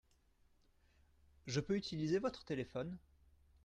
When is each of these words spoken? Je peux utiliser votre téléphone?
Je 1.45 1.59
peux 1.59 1.75
utiliser 1.75 2.17
votre 2.17 2.43
téléphone? 2.43 2.97